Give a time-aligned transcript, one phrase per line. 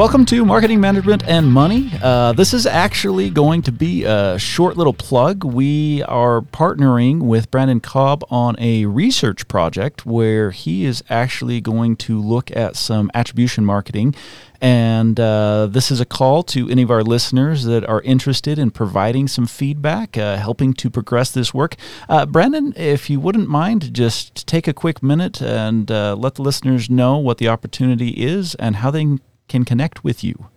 [0.00, 1.90] Welcome to Marketing Management and Money.
[2.02, 5.44] Uh, this is actually going to be a short little plug.
[5.44, 11.96] We are partnering with Branden Cobb on a research project where he is actually going
[11.96, 14.14] to look at some attribution marketing.
[14.62, 18.70] And uh, this is a call to any of our listeners that are interested in
[18.70, 21.76] providing some feedback, uh, helping to progress this work.
[22.08, 26.42] Uh, Branden, if you wouldn't mind, just take a quick minute and uh, let the
[26.42, 29.20] listeners know what the opportunity is and how they can
[29.64, 30.48] connect with you?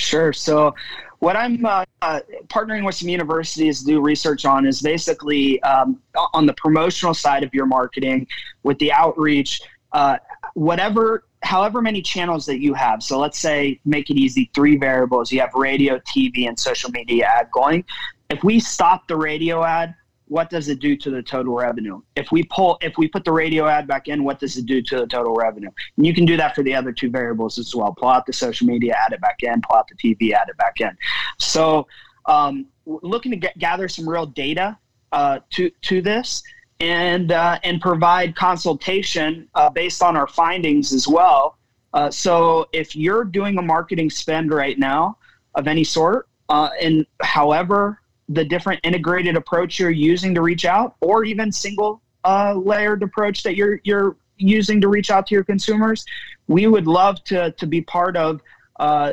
[0.00, 0.32] Sure.
[0.32, 0.74] So,
[1.18, 6.00] what I'm uh, uh, partnering with some universities to do research on is basically um,
[6.32, 8.26] on the promotional side of your marketing
[8.62, 9.60] with the outreach,
[9.92, 10.16] uh,
[10.54, 13.02] whatever, however many channels that you have.
[13.02, 17.26] So, let's say, make it easy three variables you have radio, TV, and social media
[17.26, 17.84] ad going.
[18.30, 19.94] If we stop the radio ad,
[20.30, 22.00] what does it do to the total revenue?
[22.14, 24.80] If we pull, if we put the radio ad back in, what does it do
[24.80, 25.70] to the total revenue?
[25.96, 27.92] And you can do that for the other two variables as well.
[27.92, 29.60] Pull out the social media, add it back in.
[29.60, 30.96] Pull out the TV, add it back in.
[31.40, 31.88] So,
[32.26, 34.78] um, looking to get, gather some real data
[35.10, 36.44] uh, to to this
[36.78, 41.58] and uh, and provide consultation uh, based on our findings as well.
[41.92, 45.18] Uh, so, if you're doing a marketing spend right now
[45.56, 48.00] of any sort, uh, and however
[48.30, 53.42] the different integrated approach you're using to reach out, or even single uh, layered approach
[53.42, 56.06] that you're you're using to reach out to your consumers,
[56.48, 58.40] we would love to to be part of
[58.78, 59.12] uh,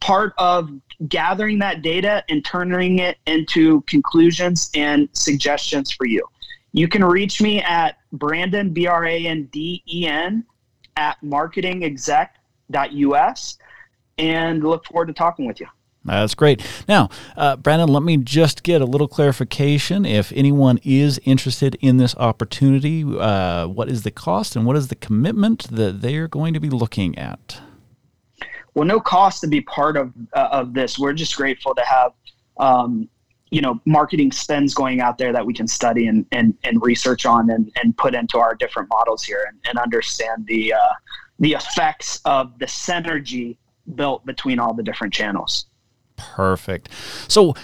[0.00, 0.70] part of
[1.08, 6.22] gathering that data and turning it into conclusions and suggestions for you.
[6.72, 10.44] You can reach me at Branden B R A N D E N
[10.96, 13.58] at marketingexec.us
[14.18, 15.66] and look forward to talking with you.
[16.04, 16.62] That's great.
[16.86, 20.04] Now, uh, Branden, let me just get a little clarification.
[20.04, 24.88] If anyone is interested in this opportunity, uh, what is the cost and what is
[24.88, 27.60] the commitment that they are going to be looking at?
[28.74, 30.98] Well, no cost to be part of uh, of this.
[30.98, 32.12] We're just grateful to have,
[32.58, 33.08] um,
[33.50, 37.24] you know, marketing spends going out there that we can study and and, and research
[37.24, 40.92] on and, and put into our different models here and, and understand the uh,
[41.38, 43.56] the effects of the synergy
[43.94, 45.66] built between all the different channels.
[46.16, 46.88] Perfect.
[47.28, 47.54] So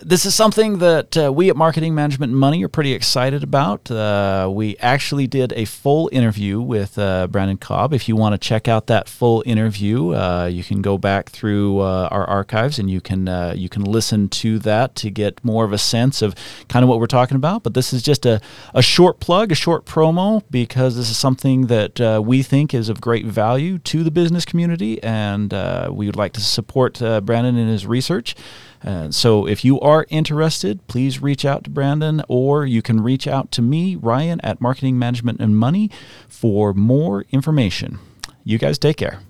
[0.00, 3.90] this is something that uh, we at Marketing Management Money are pretty excited about.
[3.90, 7.92] Uh, we actually did a full interview with uh, Branden Cobb.
[7.92, 11.80] If you want to check out that full interview, uh, you can go back through
[11.80, 15.64] uh, our archives and you can uh, you can listen to that to get more
[15.64, 16.34] of a sense of
[16.68, 17.64] kind of what we're talking about.
[17.64, 18.40] But this is just a,
[18.74, 23.00] a short plug, a short promo, because this is something that we think is of
[23.00, 25.52] great value to the business community, and
[25.90, 28.36] we would like to support Branden in his research.
[28.84, 33.26] Uh, so if you are interested, please reach out to Branden or you can reach
[33.26, 35.90] out to me, Ryan, at Marketing Management and Money
[36.28, 37.98] for more information.
[38.44, 39.20] You guys take care.